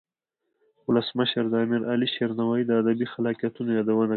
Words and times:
ولسمشر 0.87 1.43
د 1.49 1.53
امیر 1.63 1.81
علي 1.91 2.07
شیر 2.15 2.31
نوایی 2.39 2.63
د 2.67 2.71
ادبی 2.81 3.05
خلاقیتونو 3.13 3.69
یادونه 3.77 3.97
وکړه. 3.97 4.09